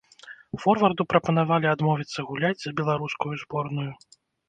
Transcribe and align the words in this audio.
Форварду 0.63 1.05
прапанавалі 1.13 1.71
адмовіцца 1.75 2.19
гуляць 2.33 2.57
за 2.67 2.71
беларускую 2.83 3.33
зборную. 3.47 3.91